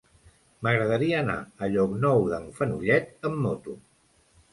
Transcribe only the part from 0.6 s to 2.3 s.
M'agradaria anar a Llocnou